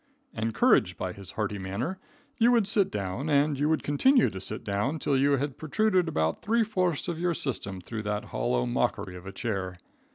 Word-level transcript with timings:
Encouraged 0.33 0.97
by 0.97 1.13
his 1.13 1.33
hearty 1.33 1.59
manner, 1.59 1.99
you 2.39 2.51
would 2.51 2.67
sit 2.67 2.89
down, 2.89 3.29
and 3.29 3.59
you 3.59 3.69
would 3.69 3.83
continue 3.83 4.31
to 4.31 4.41
sit 4.41 4.63
down 4.63 4.97
till 4.97 5.15
you 5.15 5.33
had 5.33 5.59
protruded 5.59 6.07
about 6.07 6.41
three 6.41 6.63
fourths 6.63 7.07
of 7.07 7.19
your 7.19 7.35
system 7.35 7.79
through 7.79 8.01
that 8.01 8.25
hollow 8.33 8.65
mockery 8.65 9.15
of 9.15 9.27
a 9.27 9.31
chair. 9.31 9.77